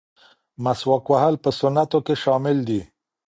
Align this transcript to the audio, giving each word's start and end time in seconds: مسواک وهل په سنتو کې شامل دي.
مسواک 0.63 1.05
وهل 1.11 1.35
په 1.43 1.49
سنتو 1.59 1.99
کې 2.05 2.15
شامل 2.23 2.57
دي. 2.67 2.81